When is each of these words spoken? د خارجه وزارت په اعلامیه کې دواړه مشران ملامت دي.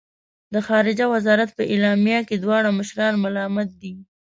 د 0.53 0.55
خارجه 0.67 1.05
وزارت 1.13 1.49
په 1.57 1.63
اعلامیه 1.73 2.19
کې 2.27 2.35
دواړه 2.43 2.69
مشران 2.79 3.13
ملامت 3.25 3.69
دي. 3.81 3.93